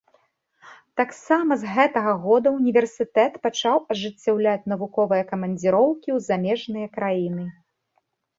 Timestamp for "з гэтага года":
1.63-2.53